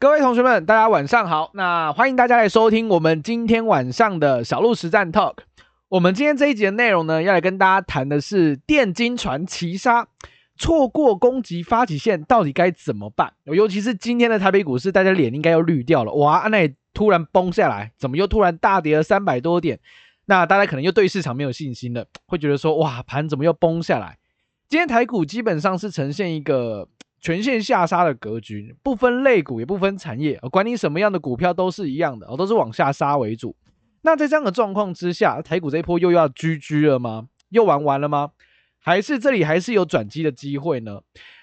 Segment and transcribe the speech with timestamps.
[0.00, 1.50] 各位同学们，大家晚上好。
[1.54, 5.38] 那欢迎大家来收听我们今天晚上的小鹿实战 Talk。
[5.88, 10.06] 我们今天这一集的内容呢，要来跟大家谈的是电金船齐杀，
[10.56, 13.32] 错过攻击发起线到底该怎么办？
[13.42, 16.12] 尤其是今天的台北股市，大家脸应该要绿掉了。
[16.12, 19.80] 哇，那突然崩下来，怎么又突然大跌了三百多点？
[20.26, 24.16] 那大家可能又对市场没有信心了，会觉得说，哇，盘怎么又崩下来？
[24.68, 26.86] 今天台股基本上是呈现一个。
[27.20, 33.54] 全线下杀的格局，不分类股，也不分产业，管你什么样的股票都是一样的，都是往下杀为主。
[34.02, 37.28] 那在这样的状况之下，台股这一波又要 GG 了吗？
[37.50, 38.30] 又玩完了吗？
[38.80, 41.00] 还是这里还是有转机的机会呢？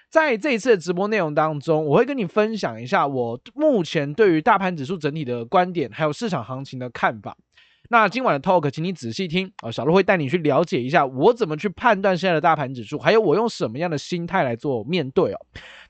[0.10, 7.36] 在这一次的直播内容当中，我会跟你分享一下我目前对于大盘指数整体的观点，还有市场行情的看法。
[7.90, 15.38] 那今晚的 talk，请你仔细听啊，小鹿会带你去了解一下我怎么去判断现在的大盘指数，还有我用什么样的心态来做面对哦。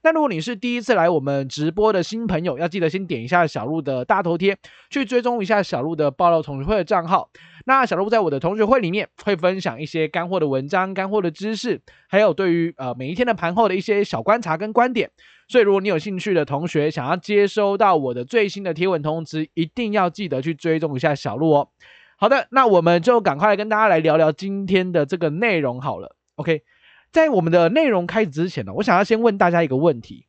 [0.03, 4.55] 那如果你是第一次来我们直播的新朋友，要记得先点一下小鹿的大头贴，
[4.89, 7.29] 去追踪一下小鹿的爆料同学会的账号。
[7.65, 15.09] 那小鹿在我的同学会里面会分享一些干货的文章、干货的知识，还有对于呃每一天的盘后的一些小观察跟观点。
[15.47, 21.69] 所以如果你有兴趣的同学，想要接收到我的最新的贴文通知，一定要记得去追踪一下小鹿哦。
[22.17, 26.15] 好的，那我们就赶快来跟大家来聊聊今天的这个内容好了。
[26.35, 26.63] OK，
[27.11, 30.25] 在我们的内容开始之前呢，我想要先问大家一个问题：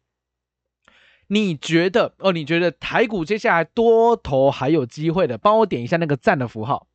[1.29, 5.39] 你觉得哦，你觉得台股接下来多头还有机会的？
[5.39, 6.89] 帮我点一下那个赞的符号。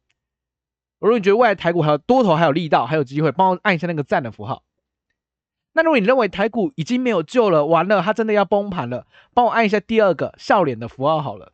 [1.00, 4.62] 如果你觉得未来台股还有多头还有力道还有机会，帮我按一下那个赞的符号。
[5.74, 11.54] 那如果你认为台股已经没有救了，完了，它真的要崩盘了，帮我按一下第二个笑脸的符号好了。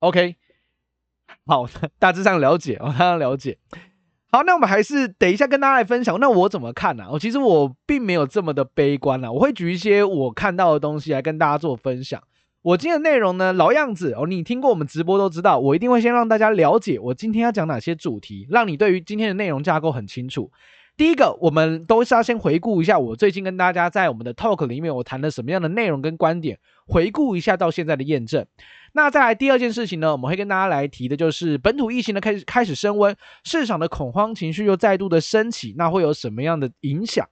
[0.00, 0.36] OK。
[1.46, 1.66] 好，
[1.98, 3.58] 大致上了解，我大致了解。
[4.30, 6.18] 好，那我们还是等一下跟大家来分享。
[6.20, 7.08] 那我怎么看呢？
[7.10, 12.22] 我其实我并没有这么的悲观啊，我会举一些我看到的东西来跟大家做分享。
[12.62, 20.50] 我今天的内容呢，老样子哦，你听过我们直播都知道，我一定会先让大家了解我今天要讲哪些主题，让你对于今天的内容架构很清楚。
[20.96, 28.46] 第一个，我们都是要先回顾一下我最近跟大家在我们的 talk 里面我谈了什么样的内容跟观点，回顾一下到现在的验证。
[28.92, 37.28] 那再来第二件事情呢，我们会跟大家来提的就是本土疫情的开始开始升温，市场的恐慌情绪又再度的升起，那会有什么样的影响？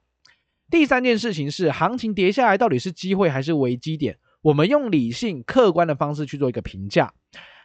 [0.69, 4.17] 第三件事情是行情跌下来到底是机会还是危机点？
[4.41, 7.13] 我们用理性客观的方式去做一个评价。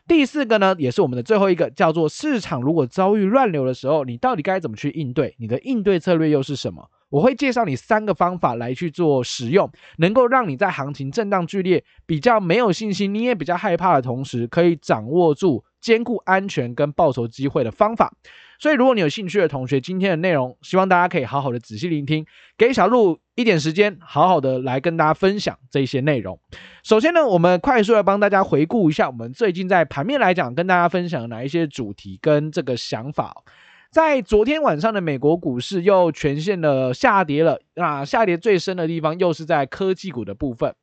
[0.09, 5.35] 第四个呢，也是我们的最后一个，叫做市场如果遭遇乱流的时候，你到底该怎么去应对？
[5.39, 6.89] 你的应对策略又是什么？
[7.11, 18.13] 我会介绍你三个方法来去做使用，能够让你在行情震荡剧烈、比较没有信心、你也比较害怕的同时，可以掌握住兼顾安全跟报酬机会的方法。
[18.59, 22.27] 所以，如果你有兴趣的同学，今天的内容希望大家可以好好的仔细聆听，
[22.57, 26.41] 给小鹿一点时间，好好的来跟大家分享这些内容。
[26.83, 33.45] 首先呢，我们快速来帮大家回顾一下我们最近在盘面来讲跟大家分享哪一些主题跟这个想法。
[33.91, 40.75] 在昨天晚上的美国股市又全线的下跌了，那下跌最深的地方又是在科技股的部分，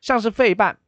[0.00, 0.78] 像是费半，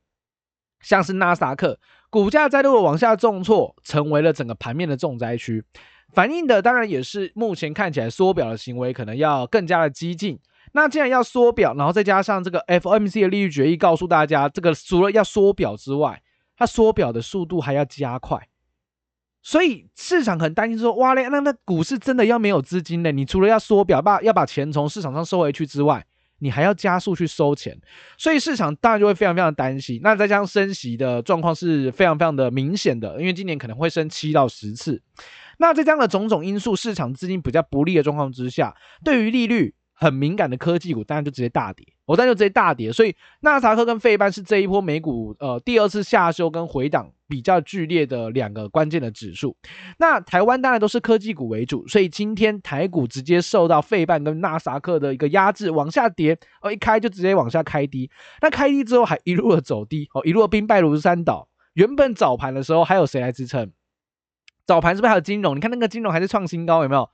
[0.81, 5.65] 像是纳斯达克，股价再度往下重挫，成为了整个盘面的重灾区。
[6.12, 10.39] 反映的当然也是目前看起来缩表的行为可能要更加的激进。
[10.72, 16.22] 那既然要缩表，然后再加上这个 FOMC 的利率决议告诉大家，这个除了要缩表之外，
[16.56, 18.49] 它缩表的速度还要加快。
[19.43, 23.12] 所以市场很担心说，哇嘞，那那股市真的要没有资金了？
[23.12, 26.05] 你除了要缩表，把要把钱从市场上收回去之外，
[26.39, 27.79] 你还要加速去收钱，
[28.19, 30.01] 所以市场当然就会非常非常担心。
[30.03, 35.01] 那再加上升息的状况是非常非常的明显的，因为今年可能会升七到十次。
[35.59, 41.84] 那在这样的种种因素，市场资金比较不利的状况之下，对于利率很敏感的科技股，当然就直接大跌。
[42.05, 49.56] 我当然就直接大跌，所以纳斯达克跟费半是这一波美股呃第二次下修跟回档比较剧烈的两个关键的指数。
[49.99, 58.09] 那台湾当然都是科技股为主，所以今天台股直接受到费半跟纳斯达克的一个压制，往下跌，哦一开就直接往下开低。
[58.41, 61.49] 那开低之后还一路的走低，哦一路的兵败如山倒。
[61.73, 63.73] 原本早盘的时候还有谁来支撑？
[64.65, 65.56] 早盘是不是还有金融？
[65.56, 67.11] 你看那个金融还是创新高，有没有？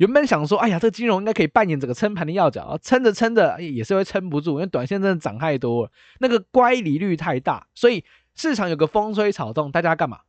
[0.00, 8.02] 原本想说，哎呀，这个金融应该可以扮演这个撑盘的要角啊，撑着撑着也是会撑不住，因为短线真的涨太多了，那个乖离率太大，所以
[8.34, 10.20] 市场有个风吹草动，大家干嘛？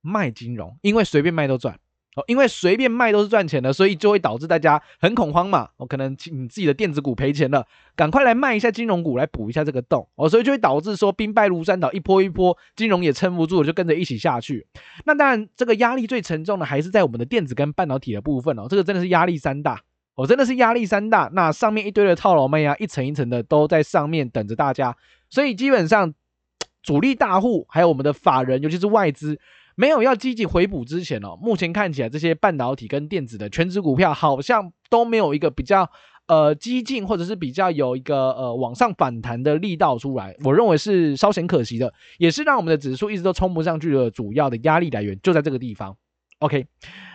[0.00, 1.78] 卖金融，因为随便卖都赚。
[2.14, 5.68] 哦，因为随便卖都是赚钱的，所以就会导致大家很恐慌嘛。
[5.78, 7.66] 哦，可能你自己的电子股赔钱了，
[7.96, 10.06] 赶快来卖一下金融股来补一下这个洞。
[10.16, 14.66] 哦，所以就会导致说兵败如山倒，一波一波，金融也撑不住，就跟着一起下去。
[15.06, 18.66] 那当然，这个压力最沉重的还是在我们的电子跟半导体的部分哦。
[18.68, 19.80] 这个真的是压力山大、
[20.14, 21.30] 哦、真的是压力山大。
[21.32, 24.94] 那上面一堆的套牢妹啊，一层一层的都在上面等着大家，
[25.30, 26.12] 所以基本上
[26.82, 29.38] 主力大户还有我们的法人，尤其是外资，
[29.74, 35.90] 没有要积极回补之前哦，目前看起来这些半导体跟电子的全值股票好像都没有一个比较。
[36.28, 45.94] 呃，激进或者是比较有一个呃往上反弹的力道出来，我认为是稍显可惜的，也是让我们的指数一直都冲不上去的主要的压力来源就在这个地方。
[46.38, 46.68] OK，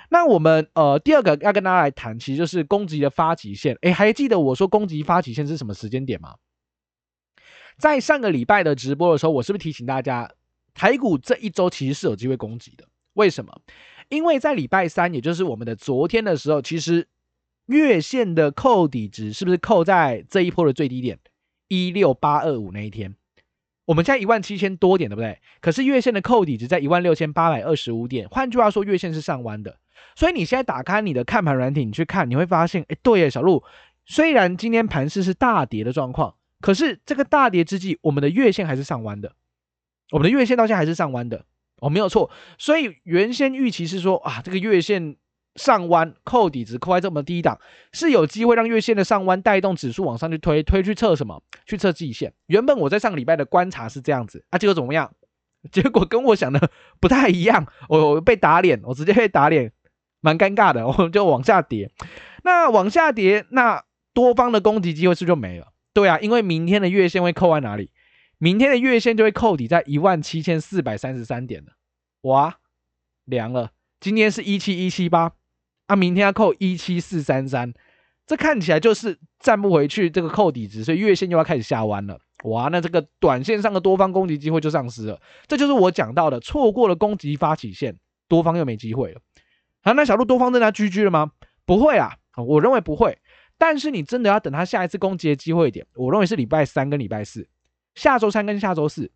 [0.10, 3.78] 那我们呃第二个要跟大家来谈，其实就是攻击的发起线。
[3.82, 6.36] 诶，还记得我说攻击发起线是什么时间点吗？
[7.80, 10.30] 在上个礼拜的直播的时候，我是不是提醒大家，
[10.78, 12.86] 台股这一周其实是有机会攻击的？
[13.14, 13.62] 为什么？
[14.10, 17.08] 因为在礼拜三，也就是我们的昨天的时候，其实。
[17.68, 21.20] 月线的扣底值是不是扣在这一波的最低点
[21.68, 23.14] 一六八二五那一天？
[23.84, 25.38] 我们现在一万七千多点，对不对？
[25.60, 29.78] 可是月线的扣底值在一万六千八百二十五点，换句话说，月线是上弯的。
[30.16, 33.62] 所以你现在打开你的看盘软体，你去看，你会发现，哎，对耶，小路，
[34.06, 39.34] 虽然今天盘势是大跌的状况，可是这个大跌之际，我们的月线还是上弯的，
[40.12, 41.46] 我们的月线到现在还是上弯的，
[41.80, 42.30] 哦，没有错。
[42.58, 45.18] 所以原先预期是说，啊，这个月线。
[45.58, 47.60] 上弯扣底值扣在这么低档，
[47.92, 51.42] 是有机会让月线的上弯带动指数往上去推，推去测什么？
[51.66, 52.32] 去测季线。
[52.46, 55.12] 原本我在上个礼拜的观察是这样子啊，结果怎么样？
[55.72, 56.70] 结果跟我想的
[57.00, 59.72] 不太一样，我被打脸，我直接被打脸，
[60.22, 61.90] 蛮尴尬的，我们就往下跌。
[62.44, 63.84] 那往下跌，那
[64.14, 65.70] 多方的攻击机会是不是就没了？
[65.92, 67.90] 对啊，因为明天的月线会扣在哪里？
[68.38, 71.74] 明天的月线就会扣底在一万七千四百三十三点了。
[72.22, 72.60] 哇，
[73.26, 75.34] 凉了，今天是一七一七八。
[75.88, 77.74] 啊，明天要扣一七四三三，
[78.26, 82.20] 这看起来就是站不回去这个扣底值，所以月线又要开始下弯了。
[82.44, 85.20] 哇，那这个短线上的多方攻击机会就丧失了。
[85.48, 87.98] 这就是我讲到的，错过了攻击发起线，
[88.28, 89.22] 多方又没机会了。
[89.82, 91.32] 好，那小鹿多方真的要 GG 了吗？
[91.66, 93.18] 不会啊，我认为不会。
[93.58, 97.48] 但是你真的要等它下一次攻击的机会点，我认为是礼拜三跟礼拜四，
[97.98, 99.12] 下周三跟下周四。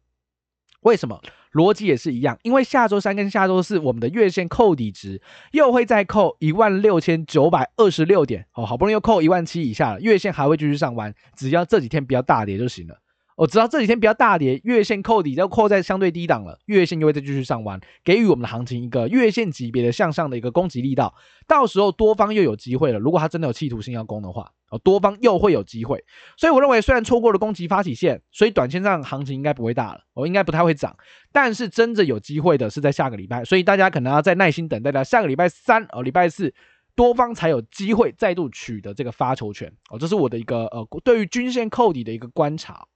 [0.81, 1.21] 为什么？
[1.53, 12.95] 逻辑也是一样，因为下周三跟下周四，我们的月线扣底值又会再扣一万六千九百二十六点，哦，好不容易又扣一万七以下了，月线还会继续上弯，只要这几天比较大跌就行了。
[13.35, 21.13] 我知道这几天比较大跌，月线扣底要扣在相对低档了，月线又会再继续上弯，给予我们的行情一个月线级别的向上的一个攻击力道。
[21.47, 26.03] 到时候多方又有机会了，如果它真的有企图性要攻的话，哦，多方又会有机会。
[26.37, 30.95] 所以我认为，虽然错过了攻击发起线，所以短线上行情应该不会大了，我应该不太会涨。
[31.31, 36.53] 但是真的有机会的是在下个礼拜，所以大家可能要再耐心等待到下个礼拜三哦，礼拜四
[36.95, 39.97] 多方才有机会再度取得这个发球权哦。
[39.97, 42.87] 这是我的一个呃，对于均线扣底的一个观察。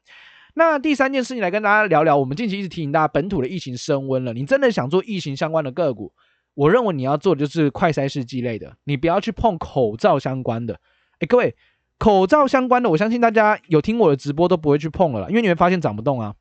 [0.58, 4.34] 那第三件事情来跟大家聊聊，我们近期一直提醒大家，本土的疫情升温了。
[4.34, 6.14] 你真的想做疫情相关的个股，
[6.54, 10.80] 我认为你要做的就是快筛试剂类的，你不要去碰口罩相关的。
[11.20, 11.56] 哎，各位，
[11.98, 16.34] 口罩相关的，我相信大家有听我的直播都不会去碰了啦，因为你会发现涨不动啊，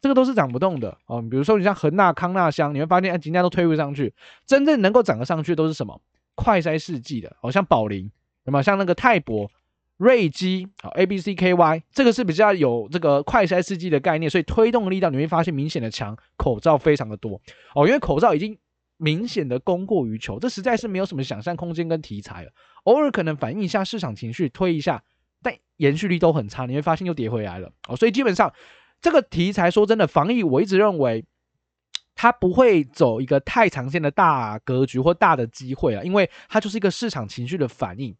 [0.00, 1.20] 这个都是涨不动的哦。
[1.30, 4.14] 比如说你像恒纳、康纳香，你会发现哎，今天都推不上去。
[4.46, 6.00] 真正能够涨得上去都是什么？
[6.34, 8.10] 快筛试剂的，好像宝林，
[8.44, 8.62] 有没有？
[8.62, 9.50] 像那个泰博。
[9.96, 17.38] 瑞基啊，A B C K Y，这个是比较有这个快筛试剂的概念，所以推动力道你会发现明显的强，口罩非常的多
[17.74, 18.56] 哦，因为口罩已经
[18.96, 22.50] 明显的供过于求，这实在是没有什么想象空间跟题材了，
[22.84, 25.04] 偶尔可能反映一下市场情绪，推一下，
[25.42, 28.50] 但延续力都很差，你会发现又跌回来了哦，所以基本上
[29.02, 31.22] 这个题材说真的，防疫我一直认为
[32.20, 38.14] 它不会走一个太长线的大格局或大的机会啊，因为它就是一个市场情绪的反应，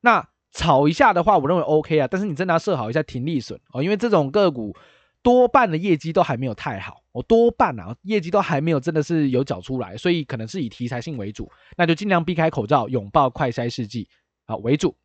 [0.00, 0.26] 那。
[0.52, 4.74] 炒一下的话，我认为 OK 啊，但是你真的要设好一下停利损哦，因为这种个股
[5.22, 14.08] 多半的业绩都还没有太好，哦多半啊业绩都还没有真的是有缴出来，所以可能是以题材性为主，那就尽量避开口罩，拥抱快筛试剂
[14.46, 14.96] 啊为主。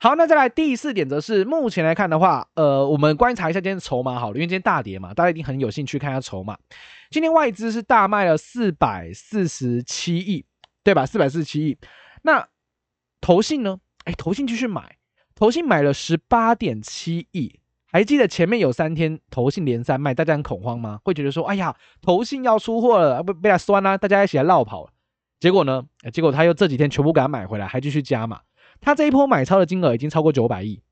[0.00, 6.56] 好，那再来第四点则是目前来看的话，呃，我们观察一下今天筹码好了，因为今天大跌嘛，大家一定很有兴趣看一下筹码。
[7.10, 10.44] 今天外资是大卖了四百四十七亿，
[10.84, 11.06] 对吧？
[11.06, 11.78] 四百四十七亿。
[12.22, 12.46] 那
[13.20, 13.78] 投信呢？
[14.04, 14.96] 哎，投信继续买。
[15.34, 17.60] 投信买了十八点七亿，
[17.90, 21.00] 还记得前面有三天投信连三卖，大家很恐慌吗？
[21.04, 24.90] 会觉得说，哎呀，投信要出货了，不被他酸啦，大家一起来落跑。
[25.40, 25.84] 结果呢？
[26.12, 28.40] 结果他又这几天全部给他买回来，还继续加码。
[28.80, 30.82] 他这一波买超的金额已经超过九百亿，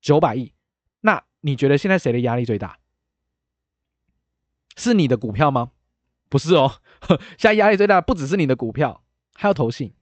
[0.00, 0.52] 九百亿。
[1.00, 2.78] 那你觉得现在谁的压力最大？
[4.76, 5.72] 是你的股票吗？
[6.28, 6.74] 不是哦，
[7.36, 9.02] 现在压力最大不只是你的股票，
[9.34, 9.92] 还有投信。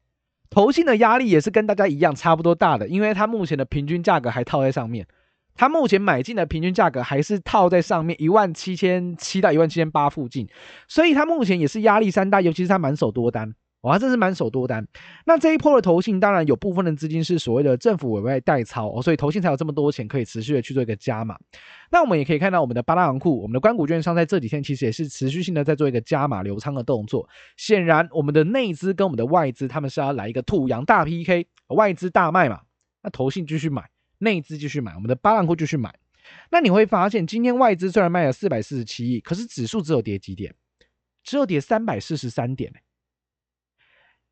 [0.50, 5.07] 投信的压力也是跟大家一样差不多大的，因为它目前的平均价格还套在上面，
[5.54, 10.49] 它目前买进的平均价格还是套在上面一万七千七到一万七千八附近，
[10.87, 14.85] 所以它目前也是压力山大，尤其是它满手多单哇，真是满手多单。
[15.25, 21.38] 那这一波的投信，当然有部分的资金是所谓的政府委外代操，哦，所以投信才有这么多钱可以持续的去做一个加码。
[21.90, 27.28] 那我们也可以看到，我们的八大行库，我们的官股券商在这几天其实也是持续性的在做一个加码留仓的动作。
[27.56, 32.62] 显然，我们的内资跟我们的外资，他们是要来一个土洋大 PK，外资大卖嘛，
[33.02, 35.94] 那投信继续买，内资继续买，我们的八大行库继续买。
[36.50, 40.52] 那你会发现，今天外资虽然卖了四百四十七亿，可是指数只有跌几点？
[41.23, 42.73] 只有跌三百四十三点。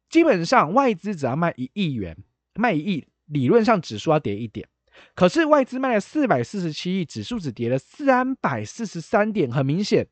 [0.09, 2.17] 基本上外资只要卖一亿元，
[2.55, 4.67] 卖一亿，理论上指数要跌一点。
[5.15, 10.07] 可是外资卖了四百四十七亿，指数只跌了三百四十三点，很明显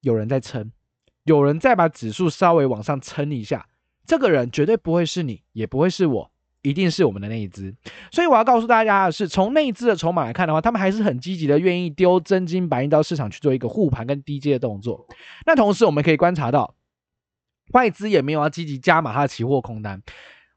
[0.00, 0.70] 有人在撑，
[1.24, 3.66] 有人再把指数稍微往上撑一下。
[4.04, 6.30] 这个人绝对不会是你，也不会是我，
[6.62, 7.74] 一定是我们的内资。
[8.10, 15.06] 所以我要告诉大家的是，从内资的筹码来看的话，他们还是很积极的，愿意丢真金白银到市场去做一个护盘跟低阶的动作。
[15.46, 16.74] 那同时我们可以观察到。
[17.72, 20.02] 外资也没有要积极加码它的期货空单，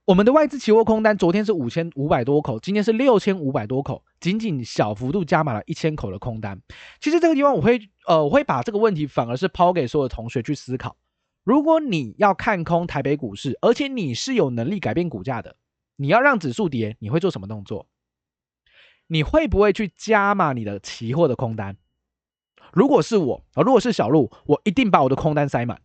[0.05, 6.60] 我们的外资期货空单昨天是五千五百多口，今天是六千五百多口，仅仅小幅度加码了一千口的空单。
[7.00, 10.96] 其实这个地方我会呃我会把这个问题反而是抛给所有的同学去思考。
[11.43, 15.55] 如果你要看空台北股市，而且你是有能力改变股价的，
[15.98, 17.88] 你要让指数跌，你会做什么动作？
[19.08, 21.75] 你会不会去加码你的期货的空单？
[22.72, 25.82] 如果是我啊，如果是小路，我一定把我的空单塞满。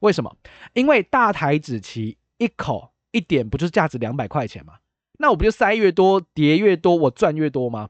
[0.00, 0.36] 为什么？
[0.74, 4.74] 因为大台子期一口一点不就是价值两百块钱吗？
[5.18, 7.88] 那我不就塞越多，叠越多，我赚越多吗？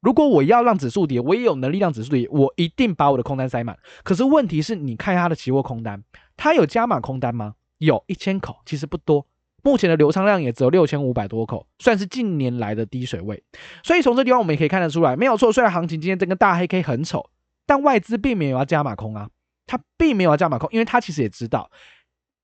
[0.00, 3.78] 如果我要让指数跌，我也有能力让指数跌，我一定把我的空单塞满。
[4.02, 6.02] 可是问题是，你看它的期货空单，
[6.38, 7.54] 它有加码空单吗？
[7.76, 9.26] 有一千口，其实不多。
[9.62, 13.42] 目前的流仓量也只有六千五百多口，算是近年来的低水位。
[13.82, 15.52] 所以从这地方我们也可以看得出来，没有错。
[15.52, 17.28] 虽然行情今天这个大黑 K 很丑，
[17.66, 19.28] 但外资并没有要加码空啊。
[19.70, 21.70] 他并没有要加码空，因为他其实也知道，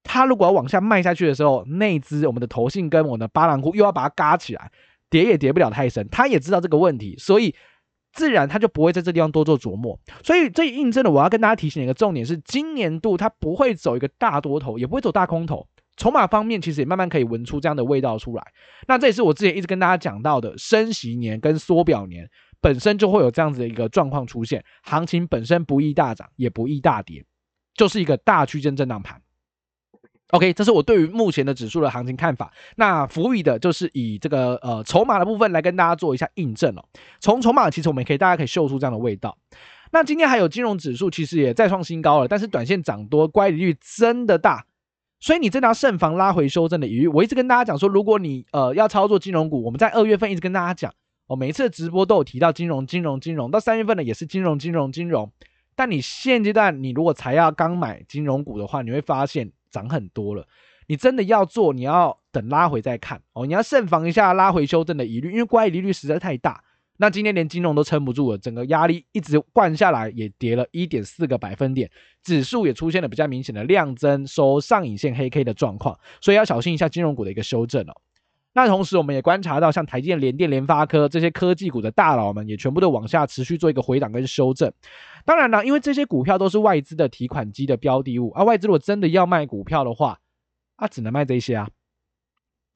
[0.05, 4.71] 他如果要往下卖下去的时候，内资我们的投信跟我们的巴兰库又要把它嘎起来，
[5.11, 6.09] 跌也跌不了太深。
[6.09, 7.53] 他也知道这个问题，所以
[8.13, 9.99] 自然他就不会在这地方多做琢磨。
[10.23, 15.67] 所以这印证了我要跟大家提醒一个重点是，今年度他不会走一个大多头，也不会走大空头。
[15.97, 18.47] 筹码方面其实也慢慢可以闻出这样的味道出来。
[18.87, 22.31] 那这也是我之前一直跟大家讲到的升息年跟缩表年。
[22.61, 27.25] 本身就会有这样子的一个状况出现，行情本身不易大涨，也不易大跌，
[27.75, 29.21] 就是一个大区间震荡盘。
[30.31, 32.53] OK，这是我对于目前的指数的行情看法。
[32.75, 36.85] 那辅以的就是以这个呃筹码的部分来跟大家做一下印证哦。
[37.21, 39.39] 从筹码其实我们可以大家可以嗅出这样的味道。
[39.93, 44.67] 那今天还有金融指数其实也再创新高了，但是短线涨多，乖离率真的大，
[45.21, 47.07] 所以你真的要慎防拉回修正的疑虑。
[47.07, 50.93] 我一直跟大家讲说，如果你呃要操作金融股，我们在二月份一直跟大家讲。
[51.27, 53.51] 我、哦、每一次直播都有提到金融，金融，金融。
[53.51, 55.31] 到三月份呢，也是金融，金融，金融。
[55.75, 60.47] 但你现阶段，你如果才要刚买金融股的话，你会发现涨很多了。
[60.87, 63.45] 你真的要做，你要等拉回再看哦。
[63.45, 66.63] 你要慎防一下拉回修正的疑虑，因为乖离率实在太大。
[66.99, 71.91] 那今天连金融都撑不住了，整个压力一直灌下来，也跌了一点四个百分点，
[72.23, 77.93] 指数也出现了比较明显的量增收上影线黑 K 的状况，所以要小心一下金融股的一个修正哦。
[78.57, 84.73] 那同时，我们也观察到，像台积电、联电、联发科这些科技股的大佬们，也全部都往下持续做一个回档跟修正。
[85.27, 90.19] 当然了，因为这些股票都是外资的提款机的标的物，而、外资如果真的要卖股票的话，
[90.77, 91.69] 啊，只能卖这些啊，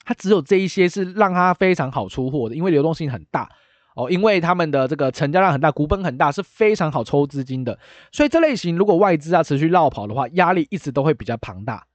[0.05, 3.49] 它只有这一些是让它非常好出货的，因为流动性很大
[3.97, 7.79] 哦，因为他们的这个成交量很大，股本很大，是非常好抽资金的。
[8.13, 11.87] 所以这类型如果外资啊持续绕跑的话，压力一直都会比较庞大。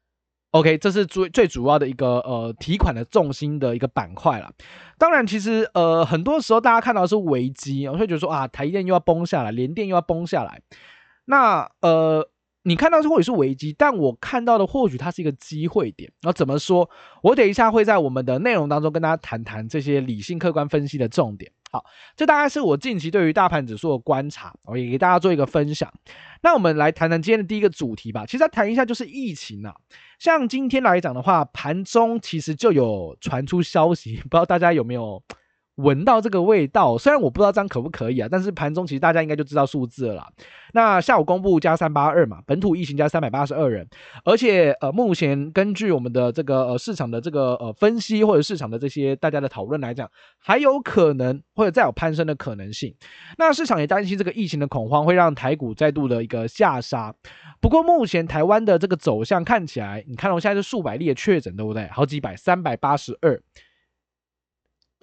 [0.55, 4.49] OK，这是最最主要的一个呃提款的重心的一个板块了。
[4.97, 10.61] 当然，其实呃很多时候大家看到是危机，我会觉得说啊，台电又要崩下来，联电又要崩下来。
[11.25, 12.25] 那呃
[12.67, 16.11] 你看到是或许是危机，但我看到的或许它是一个机会点。
[16.23, 16.89] 那怎么说？
[17.21, 21.51] 我等一下会在我们的内容当中跟大家谈谈这些理性客观分析的重点。
[21.71, 25.93] 好，这大概是我近期对于大盘指数的观察，我也给大家做一个分享。
[26.41, 28.25] 那我们来谈谈今天的第一个主题吧。
[28.25, 29.75] 其实要谈一下就是疫情啊。
[30.17, 35.21] 像今天来讲的话，盘中其实就有传出消息，不知道大家有没有？
[35.75, 40.25] 闻到这个味道，虽然我不知道这样可不可以啊，但是盘中其实大家应该就知道数字了。
[40.73, 43.87] 那下午公布加三八二嘛，本土疫情加三百八十二人，
[44.23, 52.93] 而且呃，目前根据我们的这个呃市场的这个呃分析或者市场的这些大家的讨论来讲，还有可能或者再有攀升的可能性。
[53.37, 57.13] 那市场也担心这个疫情的恐慌会让台股再度的一个下杀。
[57.59, 61.87] 不过目前台湾的这个走向看起来，你看到现在是数百例的确诊，对不对？
[61.87, 63.41] 好几百，三百八十二。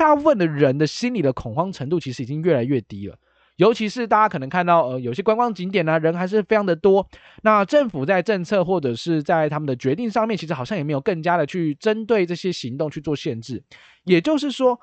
[0.02, 3.16] 大部分的人的心理的恐慌程度其实已经越来越低了，
[3.54, 7.06] 尤其是大家可能看到，呃，有些观光景点呢、人还是非常的多。
[7.44, 13.62] 那政府在政策或者是在他们的决定上面，其实好像也没有更加的去针对这些行动去做限制。
[14.02, 14.76] 也就是说，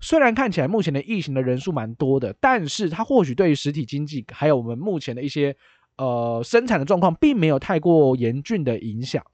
[0.00, 5.56] 虽然看起来目前的疫情的人数蛮多的，但是它或许对于实体经济还有我们目前的一些
[5.96, 9.24] 呃生产的状况，并没有太过严峻的影响。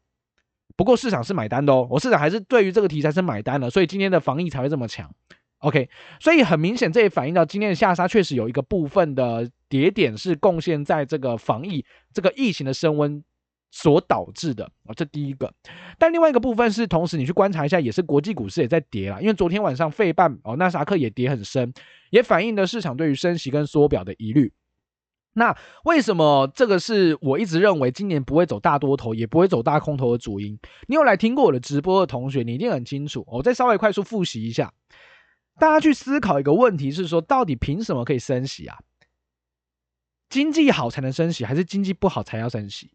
[0.77, 5.11] 不过市场是买单的哦，我市场还是对于这个题材是买单的，所以今天的防疫才会这么强。
[5.59, 5.89] OK，
[6.19, 13.23] 所以很明显，这也反映到今天的下杀确实有一个部分的跌点是贡献在这个防疫这个疫情的升温
[13.71, 15.53] 所导致的啊，这第一个。
[15.99, 21.73] 但另外一个部分是，同时你去观察一下，也是国际股市也在跌啦，因为昨天晚上费半哦纳斯达克也跌很深，
[22.11, 24.53] 也反映了市场对于升息跟缩表的疑虑。
[25.35, 30.59] 那为什么这个是我一直认为今年不会走大多头，也不会走大空头的主因？
[30.87, 33.25] 你有来听过我的直播的同学，你一定很清楚。
[33.27, 34.73] 我再稍微快速复习一下。
[35.59, 38.79] 大家去思考一个问题是说，到底凭什么可以升息啊？
[40.29, 42.91] 经济好才能升息，还是经济不好才要升息？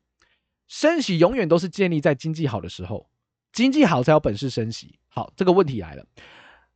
[0.67, 3.07] 升息永远都是建立在经济好的时候，
[3.53, 4.99] 经济好才有本事升息。
[5.07, 6.05] 好，这个问题来了，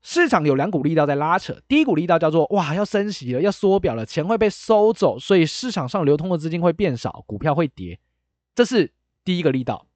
[0.01, 7.99] 市场有两股力道在拉扯，第一股力道叫做哇，要升息了，要缩表了，钱会被收走，所以市场上流通的资金会变少，股票会跌，
[8.55, 8.93] 这是
[9.23, 9.87] 第一个力道。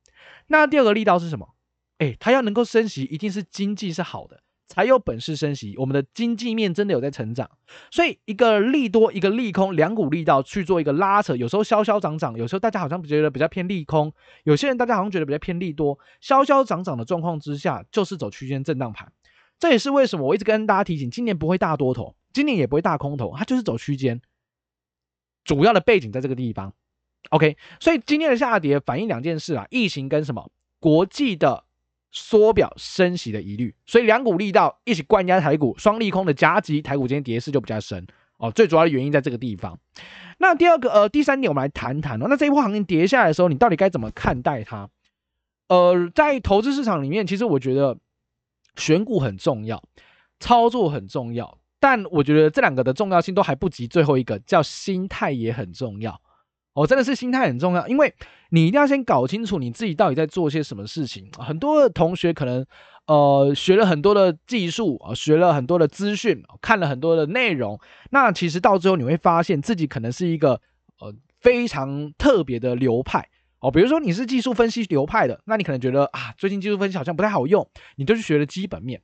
[0.47, 1.55] 那第二个力道是什么？
[1.97, 4.41] 诶，它要能够升息，一定是经济是好的。
[4.67, 7.49] 才有本事升息，我们的经济面真的有在成长，
[7.91, 14.11] 所以一个利多，一个利空，两股力道去做一个拉扯，有时候消消涨涨，有时候大家好像觉得比较偏利空，
[14.43, 19.11] 有些人大家好像觉得比较偏利多，消消涨涨的状况之下，就是走区间震荡盘。
[19.59, 24.21] 这也是为什么我一直跟大家提醒，今年不会大多头，今年也不会大空头，它就是走区间。
[25.43, 26.73] 主要的背景在这个地方
[27.29, 31.63] ，OK，所以今天的下跌反映两件事啊，疫情跟什么国际的。
[32.17, 38.07] 缩表升息的疑虑，所以两股力道一起灌压台股，双利空的夹击，台股今天跌势就比较深
[38.37, 38.49] 哦。
[38.51, 39.77] 最主要的原因在这个地方。
[40.37, 42.27] 那第二个呃，第三点我们来谈谈哦。
[42.29, 44.89] 那这一波行情跌下来的时候，你到底该怎么看待它？
[45.67, 47.97] 呃，在投资市场里面，其实我觉得
[48.77, 49.81] 选股很重要，
[50.39, 56.19] 操作很重要，但我觉得这两个的重要性都还不及最后一个，叫心态也很重要。
[56.73, 58.13] 哦，真的是心态很重要，因为
[58.49, 61.29] 你一定要先搞清楚你自己到底在做些什么事情。
[61.37, 62.65] 很多同学可能，
[63.07, 67.79] 呃，学了很多的技术啊，学了很多的资讯，看了很多的内容，
[68.11, 70.59] 那其实到最后你会发现自己可能是一个
[70.99, 73.25] 呃非常特别的流派
[73.67, 73.71] 哦。
[73.71, 79.01] 比如说你是技术分析流派的，那你可能觉得啊，最近技术分析好像不太好用，你就去学了基本面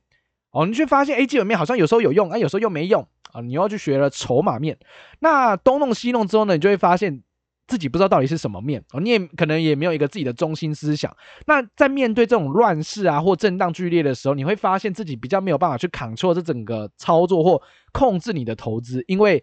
[0.50, 4.78] 哦，你却发现哎，基本面好像有时候有用，啊，有时候又没用啊，你又要去学了筹码面，
[5.20, 7.22] 那东弄西弄之后呢，你就会发现。
[7.68, 11.16] 自己不知道到底是什么面哦，你也可能也没有一个自己的中心思想。
[11.46, 19.42] 那在面对这种乱世啊或震荡剧烈的时候，你会发现自己比较没有办法去 control 这整个操作或控制你的投资，因为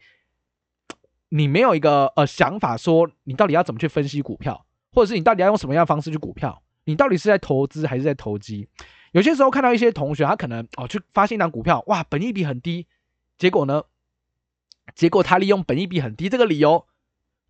[1.30, 8.68] 你没有一个呃想法说你到底要怎么去分析股票，或者是你到底要用什么样的方式去股票，你到底是在投资还是在投机？
[9.12, 12.88] 有些时候看到一些同学，他可能哦去发现一档股票，哇，本益比很低，
[13.38, 13.84] 结果呢，
[14.96, 16.86] 结果他利用本益比很低这个理由。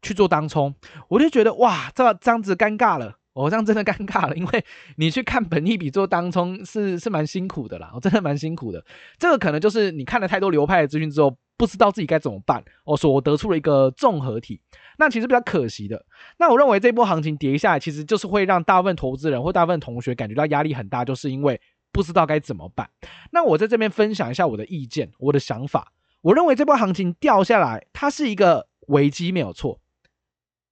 [0.02, 0.74] 去做当冲，
[1.10, 4.64] 我就觉得哇，这这样子尴尬了，哦，这样真的尴尬了，因为
[4.96, 8.82] 你去看本益比做当冲是是蛮辛苦的啦，哦，真的蛮辛苦的。
[9.18, 14.62] 这个可能就是你看了太多流派的资讯之后，不知道自己该怎么办，我，所得出了一个综合体，
[14.98, 16.06] 那其实比较可惜的。
[16.38, 21.60] 那我认为这波行情跌下来，其实就是会让大部分投资人或大部分同学感觉到压力很大，就是因为
[21.92, 22.90] 不知道该怎么办。
[23.32, 25.92] 那我在这边分享一下我的意见，我的想法。
[26.22, 29.82] 我认为这波行情掉下来，它是一个危机，没有错。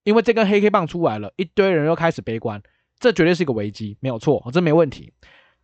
[0.06, 2.64] 因为这根黑 K 棒出来了，一堆人又开始悲观，
[2.98, 5.12] 这绝对是一个危机，没有错，这没问题。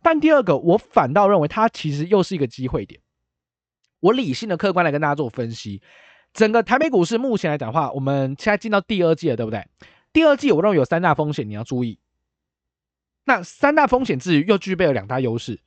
[0.02, 3.00] 但第二个，我反倒认为它其实又是一个机会点。
[4.04, 5.80] 我理性的、客观来跟大家做分析，
[6.34, 9.66] 整个台北股市目前来讲的话，我们现在进到第二季了，对不对？
[10.12, 11.98] 第二季我认为有三大风险，你要注意。
[13.24, 15.58] 那三大风险之余，又具备了两大优势，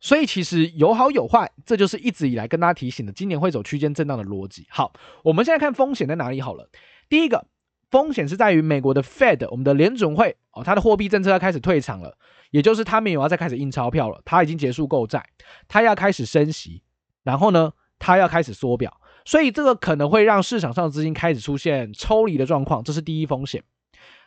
[0.00, 4.66] 所以其实有好有坏，这就是一直以来跟大家提醒的，今年会走区间震荡的逻辑。
[4.68, 4.92] 好，
[5.24, 6.68] 我们现在看风险在哪里好了。
[7.08, 7.46] 第一个。
[7.90, 12.18] 风险是在于美国的 Fed，我们的联准会哦，它的货币政策要开始退场了，
[12.50, 15.24] 也就是它没有要再开始印钞票了，它已经结束购债，
[15.68, 16.82] 它要开始升息，
[17.28, 18.90] 然后呢，它要开始缩表，
[19.26, 23.62] 所以这个可能会让市场上的资金开始出现抽离的状况，这是第一风险。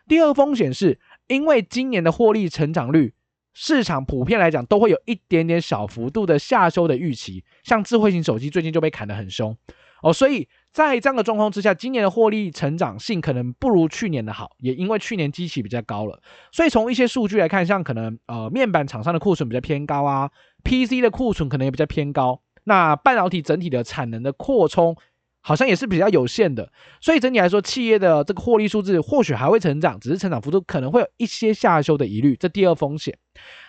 [0.07, 3.15] 第二风险是因为今年的获利成长率，
[3.55, 9.57] 市场普遍来讲都会有一点点小幅度的下修的预期，像智慧型手机最近就被砍得很凶
[10.03, 10.47] 哦，所以。
[10.73, 16.21] 在这样的状况之下，今年的获利成长性可能不如去年的好，也因为去年基期比较高了，
[16.53, 20.31] 所以从一些数据来看，像可能呃面板厂商的库存比较偏高啊
[20.63, 24.95] ，PC 的库存可能也比较偏高，那半导体整体的产能的扩充
[25.41, 26.71] 好像也是比较有限的。
[27.00, 32.36] 所以整体来说，企业的这个获利数字或许还会成长，只是成长幅度可能会有一些下修的疑虑。
[32.36, 33.17] 这第二风险，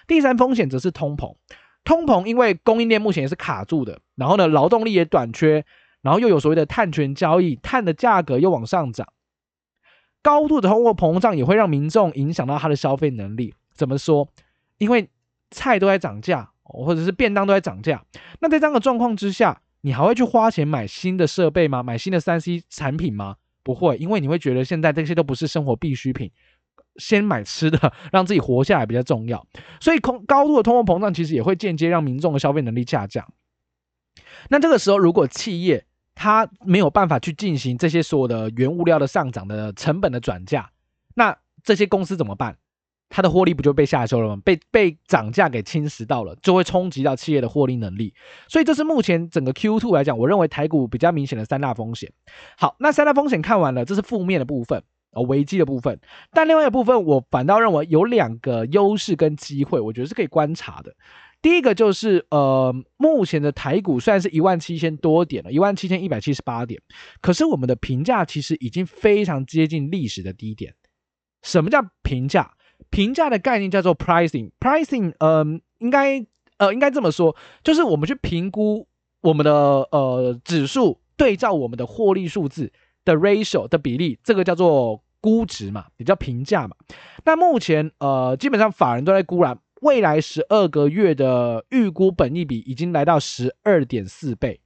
[0.06, 1.34] 第三风险则是通膨。
[1.84, 5.64] 通膨因为供应链目前也是卡住的，然后呢，劳动力也短缺，
[6.00, 9.08] 然后又有所谓的碳权交易，碳的价格又往上涨，
[10.22, 13.54] 高度的通货膨胀也会让民众影响到他的消费能力。
[13.74, 14.28] 怎么说？
[14.78, 15.08] 因为
[15.50, 18.04] 菜都在涨价，或者是便当都在涨价，
[18.40, 21.82] 那在这样的状况之下，你还会去花钱买新的设备吗？
[21.82, 23.36] 买新的三 C 产品吗？
[23.62, 26.30] 不会，因为你会觉得现在这些都不是生活必需品。
[26.96, 29.46] 先买吃的， 让自己活下来比较重要。
[29.80, 33.32] 所以，空高度的通货膨胀其实也会间接让民众的消费能力下降。
[34.50, 40.70] 那这个时候，如果企业它没有办法去进行这些所有的原物料的上涨的成本的转嫁，
[41.14, 42.58] 那这些公司怎么办？
[43.14, 44.40] 它的获利不就被下修了吗？
[44.42, 48.14] 被被涨价给侵蚀到了，就会冲击到企业的获利能力。
[48.48, 52.10] 所以，这是目前整个 Q2 来讲，我认为台股比较明显的三大风险。
[52.56, 54.82] 好，那三大风险看完了，这是负面的部分。
[55.14, 56.00] 呃，危机的部分，
[56.32, 60.90] 但另外一个部分，我反倒认为有两个优势跟机会，我觉得是可以观察的。
[61.42, 66.80] 第一个就是，呃，目前的台股虽然是一万七千多点了，一万七千一百七十八点，
[67.20, 70.74] 可是我们的评价其实已经非常接近历史的低点。
[71.42, 72.50] 什么叫评价？
[72.90, 75.44] 评价的概念叫做 pricing，pricing，呃，
[75.78, 76.26] 应该，
[76.58, 78.86] 呃，应该这么说，就是我们去评估
[79.20, 79.52] 我们的
[79.90, 82.72] 呃指数对照我们的获利数字。
[83.04, 86.76] 的 ratio 的比例，这个叫做估值嘛，也叫评价嘛。
[87.24, 94.60] 那目前呃，基本上法人都在估了，未来十二个月的预估本益比已经来到十二点四倍，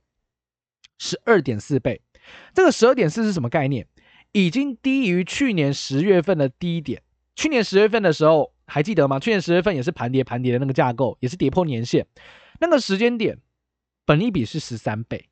[0.98, 2.02] 十二点四倍。
[2.52, 3.87] 这个十二点四是什么概念？
[4.33, 7.00] 已经低于去年十月份的低点。
[7.37, 9.20] 去年十月份的时候还记得吗？
[9.20, 12.07] 去年十月份也是盘跌盘跌的那个架构，也是跌破年线，
[12.59, 13.38] 那个时间点，
[14.05, 15.27] 本益比是十三倍。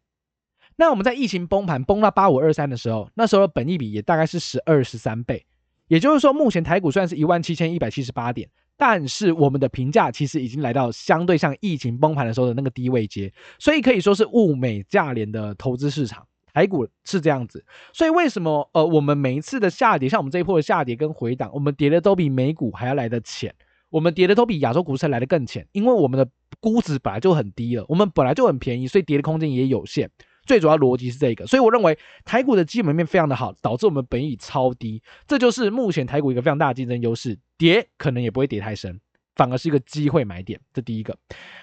[0.77, 5.47] 那我们在疫情崩盘崩到八五二三的时候，那时候本益比也大概是十二十三倍，
[5.89, 16.27] 也就是说，目前台股虽然是一万七千一百七十八点，但是我们的评价其实已经来到相对像疫情崩盘的时候的那个低位阶，所以可以说是物美价廉的投资市场。
[16.55, 17.63] 台股是这样子，
[17.93, 23.53] 所以为什么呃我们每一次的下跌，像我们这一波的下跌跟回档，我们跌的都比美股还要来得浅，
[23.91, 26.27] 我们跌的都比亚洲股市来得更浅，因为我们的
[26.61, 30.09] 估值本来就很低了，我们本来就很便宜，所以跌的空间也有限。
[30.47, 37.39] 最主要逻辑是这个，所以我认为台股的基本面非常的好，导致我们本益超低，这就是目前台股一个非常大的竞争优势。
[37.57, 39.01] 跌可能也不会跌太深，
[39.37, 40.61] 反而是一个机会买点。
[40.75, 41.17] 这第一个，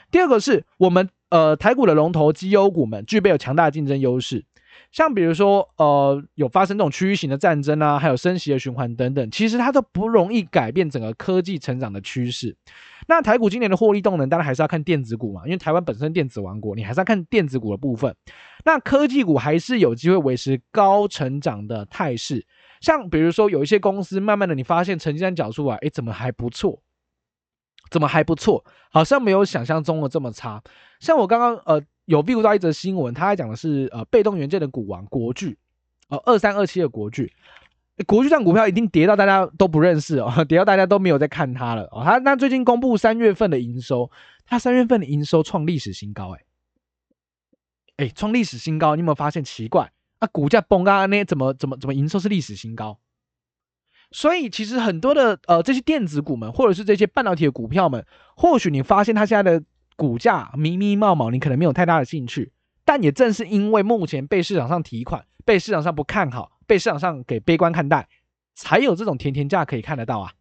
[0.10, 4.44] 第二个是我们呃台股的龙头绩优股们具备有强大的竞争优势。
[4.92, 12.56] 像比如说，呃，有发生这种区域型的战争啊，还有升息的循环等等，其实它都不容易改变整个科技成长的趋势。
[13.08, 18.16] 那台股今年的获利动能，当然还是要看电子股嘛，因为台湾本身电子王国，你还是要看电子股的部分。
[18.66, 22.46] 那科技股还是有机会维持高成长的态势。
[22.82, 26.82] 像比如说，有一些公司，慢慢的你发现成绩单缴出来，哎，怎么还不错？
[27.90, 28.64] 怎么还不错？
[28.92, 30.62] 好像没有想象中的这么差。
[31.00, 31.82] 像我刚刚呃。
[32.06, 35.58] 有 view 到一则新闻，他还讲的是呃被动元件的股王国巨，
[36.10, 37.32] 呃二三二七的国巨，
[38.08, 42.02] 国巨这股票已经跌到大家都不认识哦， 跌到大家都没有在看它了哦。
[42.04, 44.10] 他那最近公布三月份的营收，
[44.46, 46.42] 他三月份的营收创历史新高，哎
[47.98, 50.28] 哎创历史新高，你有没有发现奇怪啊？
[50.32, 53.00] 股价崩啊那怎么怎么怎么营收是历史新高？
[54.12, 59.64] 所以其实很多的呃这些电子股们，或者是这些半导体的股票们，或许你发现它现在的。
[59.96, 62.52] 股价迷迷茫茫，你可能没有太大的兴趣，
[62.86, 68.08] 但也正是因为目前被市场上提款，被市场上不看好，被市场上给悲观看待，
[68.56, 70.34] 才有这种甜甜价可以看得到啊。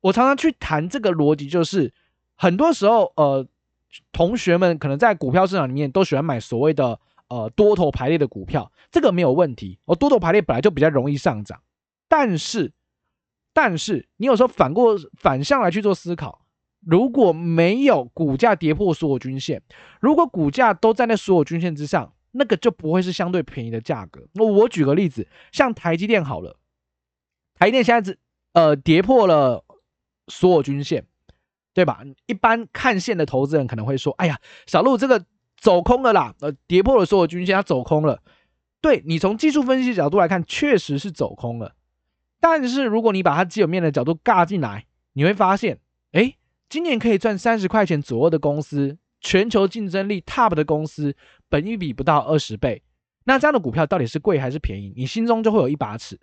[0.00, 1.92] 我常常去谈这个逻辑，就是
[2.34, 3.46] 很多时候，呃，
[4.10, 6.98] 同学们可能在股票市场里面都喜欢买所谓的
[7.28, 11.60] 呃多头排列的股票，这个没有问题，哦，多头排列本来就比较容易上涨，
[12.08, 12.72] 但是，
[13.52, 16.41] 但是你有时候反过反向来去做思考。
[16.84, 19.62] 如果没有股价跌破所有均线，
[20.00, 24.26] 如果股价都站在所有均线之上，那个就不会是相对便宜的价格。
[24.32, 26.56] 那我举个例子，像台积电好了，
[27.54, 28.18] 台积电现在是
[28.52, 29.64] 呃跌破了
[30.26, 31.06] 所有均线，
[31.72, 32.02] 对吧？
[32.26, 35.24] 一般看线的投资人可能会说：“哎呀，小路这个
[35.56, 38.20] 走空了啦，呃，跌破了所有均线，它走空了。”
[38.82, 41.76] 对，你从技术分析角度来看，确实是走空了。
[42.40, 45.78] 但是如果你把它基本面的角度尬进来，你会发现，
[46.10, 46.34] 哎。
[46.72, 51.14] 今年可以赚三十块钱左右的公司，全球竞争力 top 的公司，
[51.50, 52.82] 本一比不到二十倍，
[53.24, 54.90] 那这样的股票到底是贵还是便宜？
[54.96, 56.18] 你心中就会有一把尺。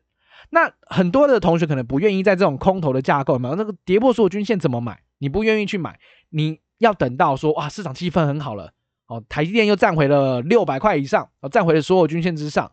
[0.49, 4.99] 那很多的同学可能不愿意在这种空头的架构买，那个跌破所有均线怎么买？
[5.19, 5.99] 你不愿意去买，
[6.31, 8.71] 你要等到说哇市场气氛很好了
[9.05, 12.71] 哦，台积电又站回了六百块以上，哦，站回了所有均线之上，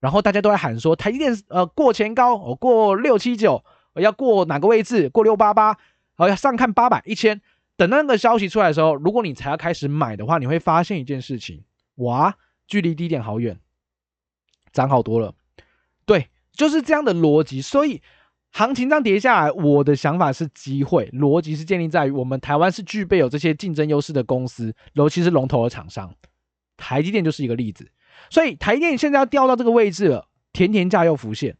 [0.00, 5.08] 然后大家都在喊说台积电呃过前高，哦过六七九，要过哪个位置？
[5.08, 5.78] 过六八八，
[6.16, 7.40] 好要上看八百一千。
[7.76, 11.62] 等那个消息出来的时候，如果你才要开始买的话，你会发现一件事情，
[11.96, 13.60] 哇，距离低点好远，
[14.72, 15.34] 涨好多了。
[16.04, 18.02] 对，就是这样的逻辑，所以。
[18.52, 26.14] 行情这样跌下来，我的想法是机会，逻辑是建立在于我们台湾是具备有这些竞争优势的公司，尤其是龙头的厂商，
[26.78, 27.90] 台积电就是一个例子。
[28.30, 31.58] 所以台积电现在要掉到这个位置了，甜甜价又浮现，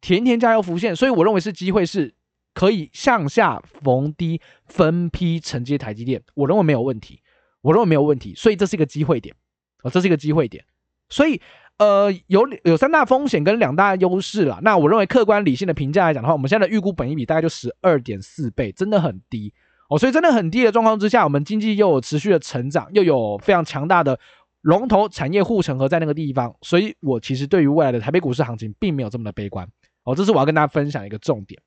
[0.00, 2.14] 甜甜价又浮现，所以我认为是机会，是
[2.56, 7.20] 可以向下逢低分批承接台积电，我认为没有问题，
[7.60, 9.34] 我认为没有问题，所以这是一个机会点
[9.82, 10.64] 啊，这是一个机会点，
[11.10, 11.40] 所以。
[11.78, 14.58] 呃，有有三大风险跟两大优势啦。
[14.62, 19.52] 那我认为客观理性的评价来讲的话，我们现在的预估本益比大概就十二点四倍，真的很低
[19.90, 19.98] 哦。
[19.98, 24.18] 所以真的很低的状况之下，我们经济又有持续的成长，又有非常强大的
[24.62, 29.68] 龙头产业护城河在那个地方，所以我其实对于未来的台北股市行情并没有这么的悲观
[30.06, 30.14] 哦。
[30.14, 31.60] 这是我要跟大家分享一个重点。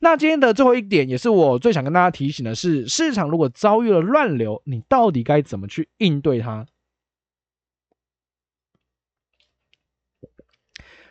[0.00, 6.66] 那今天的最后一点，也是我最想跟大家提醒的是，市场如果遭遇了乱流，你到底该怎么去应对它？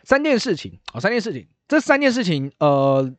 [0.04, 3.12] 三件事情啊，三件事情，这三件事情呃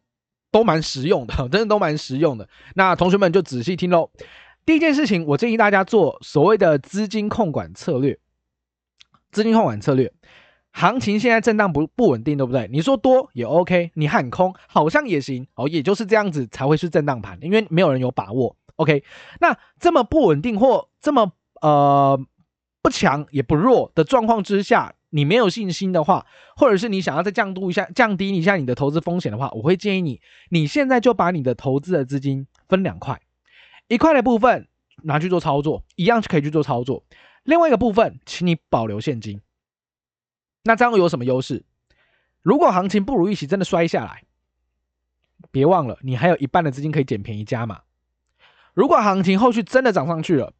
[0.51, 2.47] 都蛮实用的， 真的都蛮实用的。
[2.75, 4.11] 那同学们就仔细听喽。
[4.65, 8.19] 第一件事情，我建议大家做所谓的资金控管策略。
[9.31, 10.13] 资金控管策略，
[10.77, 12.67] 行情现在震荡不不稳定，对不对？
[12.69, 18.57] 你说多也 OK，你喊空好像也行哦，也就是这样子才会是震荡盘，因为没有人有把握。
[18.75, 19.01] OK，
[19.39, 22.19] 那这么不稳定或这么呃
[22.81, 24.93] 不强也不弱的状况之下。
[25.11, 26.25] 你没有信心的话，
[26.57, 33.21] 或者是你想要再降度一下、降低一下你的投资风险的话，我会建议你，你现在就把你的投资的资金分两块，
[33.87, 34.67] 一块的部分
[35.03, 37.05] 拿去做操作，一样可以去做操作；
[37.43, 39.39] 另外一个部分，请你保留现金。
[40.65, 41.63] 那这样有什么优势？
[42.41, 44.23] 如果行情不如预期，真的摔下来，
[45.51, 47.81] 别忘了你还有一半的资金可以捡便宜加码。
[48.73, 50.53] 如果行情后续真的涨上去了，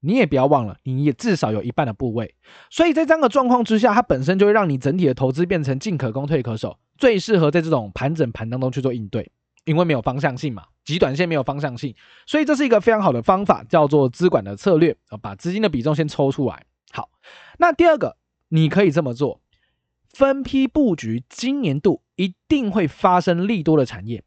[0.00, 2.34] 你也不要忘了，你也至少有一半的部位，
[2.70, 9.32] 所以在这样的状况之下，它本身就会让你整体的投资变成进可攻退可守，最适合在这种盘整盘当中去做应对，
[9.64, 11.94] 因为没有方向性嘛，极短线没有方向性，
[12.26, 16.64] 所以这是一个非常好的方法，叫做资管的策略啊，把资金的比重先抽出来。
[16.92, 17.10] 好，
[17.58, 18.16] 那第二个
[18.48, 19.40] 你可以这么做，
[20.08, 24.24] 分批布局，今年度一定会发生利多的产业，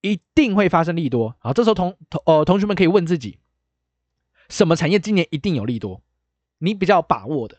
[0.00, 1.34] 一定会发生利多。
[1.38, 3.38] 好，这时候同同呃同学们可以问自己。
[4.48, 6.02] 什么产业今年一定有利多？
[6.58, 7.58] 你比较把握的，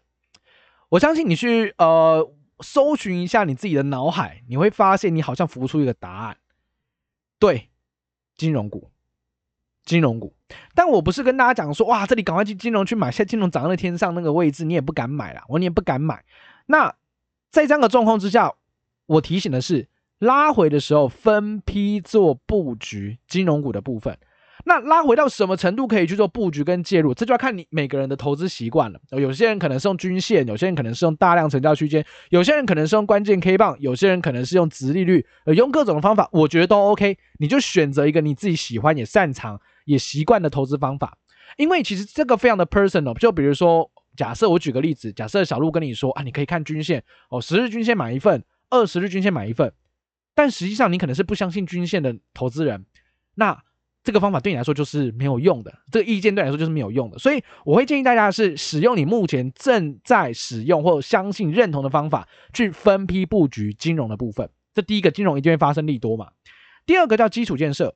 [0.90, 6.38] 我相信你去呃搜寻一下你自己的脑海，你会发现你好像浮出一个答案。
[7.40, 7.70] 对，
[8.38, 8.92] 金融股，
[9.86, 10.34] 金融股。
[10.74, 16.24] 但我不是跟大家讲说，哇，这里赶快去金融去买，现在金融涨到天上那个位置，你也不敢买了，我你也不敢买。
[16.66, 16.94] 那
[17.52, 18.54] 在这样的状况之下，
[19.06, 19.88] 我提醒的是，
[20.20, 24.18] 拉回的时候分批做布局金融股的部分。
[24.68, 29.00] 那拉回到什么程度可以去做布局跟介入，这就要看你每个人的投资习惯了。
[29.12, 37.16] 有些人可能是用均线，有些人可能是用大量成交区间，有些人可能是用关键 K 棒，有些人可能是用殖利率，呃，用各种的方法，我觉得都 OK。
[37.38, 41.18] 你就选择一个你自己喜欢、也擅长、也习惯的投资方法。
[41.58, 43.18] 因为其实这个非常的 personal。
[43.18, 49.72] 就比如说，假设我举个例子，假设小路跟你说啊，你可以看均线哦，十日均线买一份，二十日均线买一份，
[50.34, 52.86] 但实际上你可能是不相信均线的投资人，
[53.36, 53.64] 那。
[54.04, 64.48] 这个方法对你来说就是没有用的，这个意见对你来说就是没有用的，所以我会建议大家是使用你目前正在使用或相信认同的方法去分批布局金融的部分。
[64.76, 66.30] 这第一个，金融一定会发生利多嘛。
[66.86, 67.96] 第二个叫基础建设，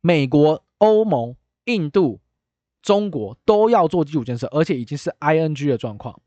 [0.00, 2.20] 美国、欧盟、印度、
[2.82, 6.20] 中国都要做基础建设，而且已经是 ING 的状况，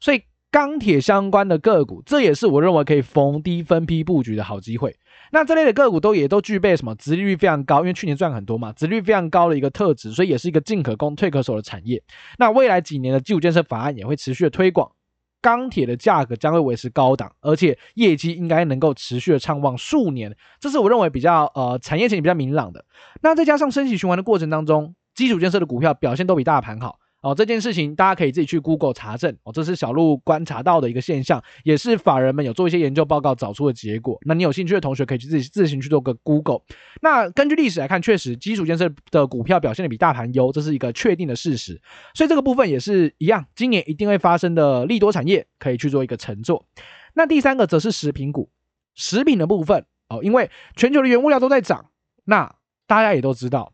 [0.00, 0.22] 所以。
[0.48, 4.96] 钢铁相关的个股，这也是我认为可以逢低分批布局的好机会。
[5.30, 6.94] 那这类的个股都也都具备什么？
[6.94, 12.02] 殖利率非常高，因为去年赚很多嘛，殖利率非常高的一个特质，所以也是一个进可攻退可守的产业。
[12.38, 14.90] 那未来几年的基础建设法案也会持续的推广，
[15.40, 20.36] 钢铁的价格将会维持高档，而且业绩应该能够持续的畅旺数年。
[20.58, 22.84] 这是我认为比较呃产业前景比较明朗的。
[23.22, 26.98] 那再加上升息循环的过程当中，基础建设的股票表现都比大盘好。
[27.22, 34.16] 哦，这件事情大家可以自己去 Google 查证哦，这是小鹿观察到的一个现象，也是法人们有做一些研究报告找出的结果。
[34.24, 36.60] 那你有兴趣的同学可以去自己自行去做个 Google。
[37.00, 41.80] 那根据历史来看，确实基础建设的股票表现的比大盘优，这是一个确定的事实。
[42.14, 46.66] 所以这个部分也是一样，今年一定会发生的利多产业可以去做一个承作。
[47.12, 48.50] 那第三个则是食品股，
[48.94, 51.86] 食品的部分哦，因为全球的原物料都在涨，
[52.24, 52.54] 那
[52.86, 53.72] 大家也都知道。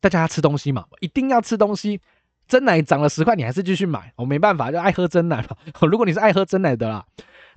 [0.00, 2.00] 大家要吃东西嘛，一定要吃东西。
[2.48, 5.56] 真奶涨了十块，你还是继续买，我、没办法，就爱喝真奶嘛。
[5.90, 7.04] 如果你是爱喝真奶的啦，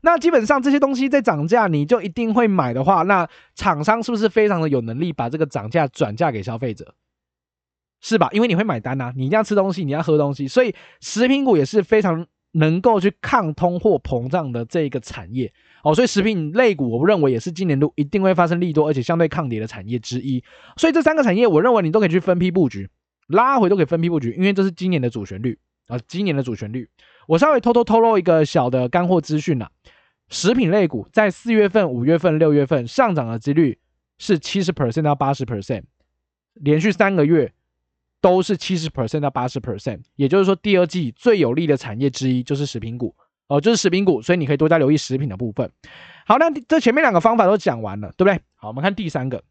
[0.01, 6.95] 那基本上这些东西在涨价，你就一定会买的话，那厂商是不是非常的有能力把这个涨价转嫁给消费者？
[8.01, 8.29] 是吧？
[8.31, 15.51] 因为你会买单呐、你一定要吃东西，你要喝东西，所以食品股也是非常能够去抗通货膨胀的这一个产业
[15.83, 15.93] 哦。
[15.93, 20.43] 所以食品类股，我不认为也是今年度一定会发生利多，而且相对抗跌的产业之一。
[20.77, 22.89] 所以这三个产业，我认为你都可以去分批布局。
[23.27, 26.89] 拉回都可以分批布局，因为这是今年的主旋律啊，今年的主旋律。
[27.27, 29.67] 我稍微偷偷透露一个小的干货资讯呐，
[30.29, 33.77] 食品类股在四月份、五月份、六月份上涨的几率
[34.17, 35.83] 是七十 percent 到八十 percent，
[36.55, 37.53] 连续三个月
[38.21, 43.15] 都是七十 percent 到八十 percent，也就是说第二季最有利的产业之一就是食品股
[43.47, 45.71] 哦，就是食品股，所以你可以多加留意食品的部分。
[46.25, 48.39] 好，那这前面两个方法都讲完了，对不对？
[48.55, 49.43] 好，我们看第三个。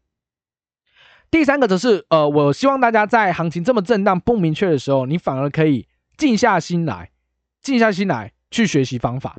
[1.31, 7.11] 第三个则是，呃，我希望大家在行情这么震荡不明确的时候，你反而可以静下心来，
[7.61, 9.37] 静下心来去学习方法，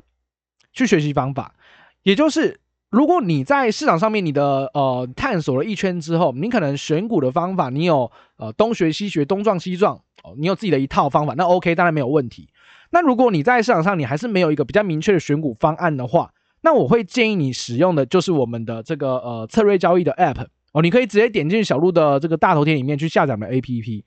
[0.71, 1.55] 去学习方法。
[2.03, 2.59] 也就是，
[2.91, 12.49] 如果你在市场上面你的呃探索了一圈之后，你可能选股的方法，你有呃东学西学，东撞西撞，哦，你有自己的一套方法，那 OK，当然没有问题。
[12.89, 20.45] 那如果你在市场上你还是没有一个比较明确的选股方案的话，那我会建议你使用的就是我们的这个呃策略交易的 App。
[20.73, 24.03] 哦，你可以直接点进小鹿的这个大头贴里面去下载我们的 APP。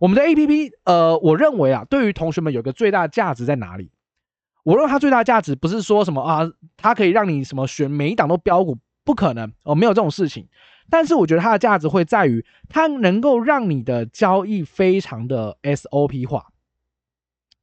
[0.00, 3.90] 我们的 APP，呃，我认为啊，对于同学们有个最大的价值在哪里？
[4.66, 6.42] 我认为它最大价值不是说什么啊，
[6.76, 10.48] 它可以让你什么选每一档都标股，不可能哦，没有这种事情。
[10.90, 16.48] 但是我觉得它的价值会在于，它能够让你的交易非常的 SOP 化。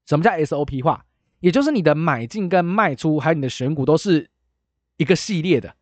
[0.05, 1.03] 什么叫 SOP 化？
[1.41, 4.29] 也就是你的买进跟卖出，还有你的选股都是
[4.95, 5.75] 一个系列的。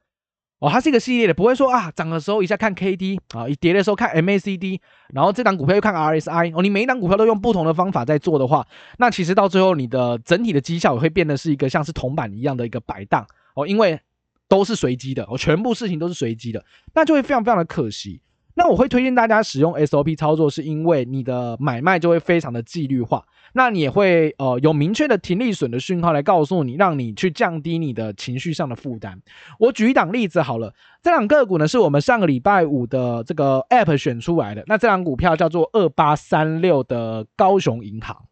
[0.61, 4.79] 哦，它是一个系列的，不会说啊，涨的时候一下看 K D 啊，一跌的时候看 M A C D，
[5.11, 6.51] 然后这档股票又看 R S I。
[6.55, 8.67] 哦，你每一档股票都用不同的方法在做的话，
[8.99, 13.99] 那其实到最后你的整体的绩效也会变得是一个像是铜板一样的一个摆荡哦，因为
[14.47, 18.21] 都是随机的哦，全部事情都是随机的，那就会非常非常的可惜。
[18.53, 23.23] 那我会推荐大家使用 SOP 操作，是因为你的买卖就会非常的纪律化。
[23.53, 29.21] 那你也会呃有明确的停利损的讯号来告诉你，让你去降低你的情绪上的负担。
[29.59, 34.63] 我举一档例子好了，这档个股呢是我们上个礼拜五的这个 App 选出来的。
[34.67, 38.25] 那这档股票叫做二八三六的高雄银行。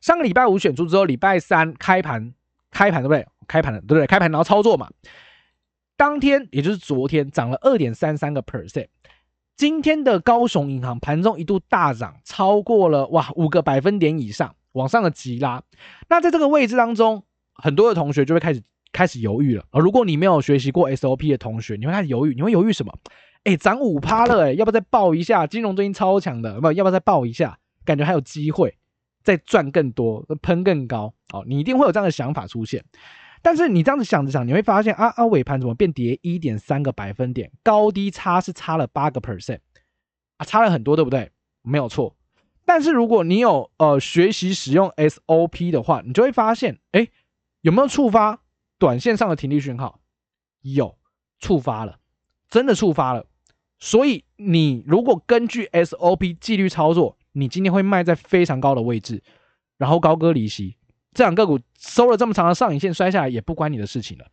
[0.00, 2.32] 上个礼拜五选出之后，礼拜三开盘
[2.70, 3.26] 开盘对不对？
[3.46, 4.06] 开盘了对不对？
[4.06, 4.88] 开盘然后操作嘛。
[5.96, 8.88] 当天也就是昨天涨了二点三三个 percent。
[9.56, 15.62] 今天的高雄银行盘中一度大涨，超过了哇五个百分点以上，往上的急拉。
[16.08, 17.22] 那在这个位置当中，
[17.54, 18.60] 很多的同学就会开始
[18.92, 19.64] 开始犹豫了。
[19.70, 22.92] 而如果你没有学习过 SOP 的同学，你会开始犹豫，你会犹豫什么？
[23.44, 25.46] 哎，涨五趴了，哎，要不要再抱一下？
[25.46, 27.56] 金融最近超强的，不，要不要再抱一下？
[27.84, 28.76] 感觉还有机会
[29.22, 31.14] 再赚更多，喷更高。
[31.32, 32.82] 哦，你一定会有这样的想法出现。
[33.44, 39.58] 但是你这样子想着想，你会发现啊啊，尾盘怎么变跌一点三个百分点，高低差是差了八个 percent
[40.38, 41.30] 啊，差了很多，对不对？
[41.60, 42.16] 没有错。
[42.64, 47.08] 但是如果你有呃学习使用 SOP 的话，你就会发现，哎，
[47.60, 48.40] 有没有触发
[48.78, 50.00] 短线上的停利讯号？
[50.62, 50.96] 有，
[51.38, 51.98] 触发了，
[52.48, 53.26] 真的触发了。
[53.78, 59.22] 所以你如果根据 SOP 纪律操作，你今天会卖在非常高的位置，
[59.76, 60.78] 然后高歌离席。
[61.14, 64.26] 这两个股收了这么长的上影线，摔下来也不关你的事情了。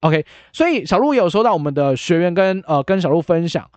[0.00, 3.70] OK，所以小鹿有收到我们的学员跟呃跟小鹿分享，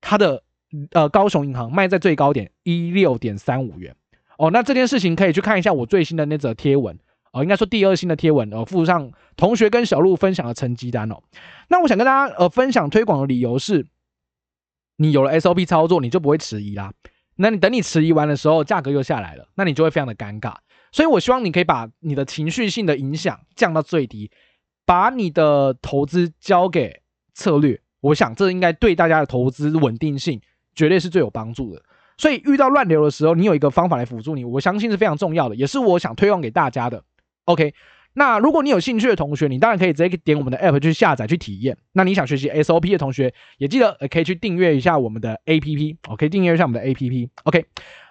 [0.00, 0.42] 他的
[0.90, 3.94] 呃高雄银行卖在最高点一六点三五元
[4.38, 4.50] 哦。
[4.50, 6.98] 那这件事情可以去看一下我最新的那则贴文
[7.32, 11.22] 哦，应该说第二新的贴文哦，附上同学跟小鹿分享的成绩单哦。
[11.68, 13.86] 那我想跟大家呃分享推广的理由是，
[14.96, 16.92] 你有了 SOP 操作，你就不会迟疑啦。
[17.36, 20.54] 那你等你迟疑完的时候，价格又下来了，那你就会非常的尴尬。
[20.92, 24.30] 所以，我希望你可以把你的情绪性的影响降到最低，
[24.84, 27.00] 把你的投资交给
[27.34, 27.80] 策略。
[28.00, 30.40] 我想，这应该对大家的投资稳定性
[30.74, 31.82] 绝对是最有帮助的。
[32.18, 37.02] 所以，遇到乱流的时候，你有一个方法来辅助你，我相信是非常重要的，也是我想推广给大家的。
[37.46, 37.74] OK。
[38.14, 41.74] 那如果你有兴趣的同学，你当然可以直接点我们的 app 去下载去体验。
[41.92, 47.28] 那你想学习 SOP 的同学，也记得可以去订阅一下我们的 app，哦，可以订阅一下我们的 app。
[47.44, 47.64] OK，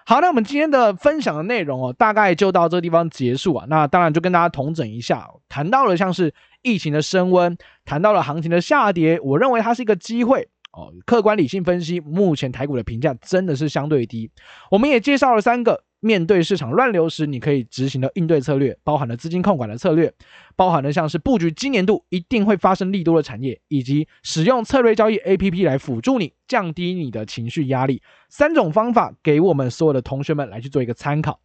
[0.04, 3.64] 好，那我们今天的分享的内容哦，大概就到这个地方结束啊。
[3.68, 10.92] 那当然就跟大家同整一下，谈到了像是疫情的升温，谈到了行情的下跌，我认为它是一个机会哦。
[11.06, 14.30] 客观理性分析，目前台股的评价真的是相对低。
[14.70, 20.12] 我们也介绍了三个面对市场乱流时，你可以执行的应对策略，包含了资金控管的策略，
[20.56, 28.02] 包含了像是布局今年度一定会发生利多的产业，以及使用策略交易 APP 来辅助你降低你的情绪压力。
[28.28, 31.38] 三种方法给我们所有的同学们来去做一个参考。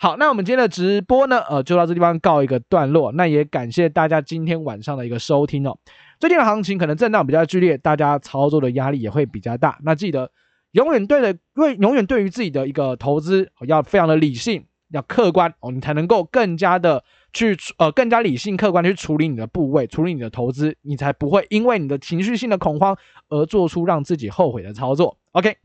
[0.00, 3.12] 好，那我们今天的直播呢，呃，就到这地方告一个段落。
[3.12, 5.78] 那也感谢大家今天晚上的一个收听哦。
[6.18, 9.78] 最近的行情可能震荡比较剧烈，大家操作的压力也会比较大。
[9.84, 10.32] 那记得。
[10.72, 17.02] 永远对的，因为永远对于自己的一个投资要非常的理性，要客观哦，你才能够更加的
[17.32, 22.96] 去呃更加理性客观的去处理你的部位，处理你的投资，你才不会因为你的情绪性的恐慌
[23.28, 25.16] 而做出让自己后悔的操作。
[25.32, 25.56] OK，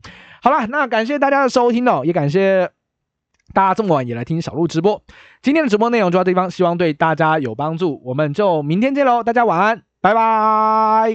[0.42, 2.70] 好了，那感谢大家的收听哦，也感谢
[3.52, 5.02] 大家这么晚也来听小鹿直播。
[5.42, 11.04] 今天的直播内容就到这地方，希望对大家有帮助，我们就明天见喽，大家晚安，拜拜。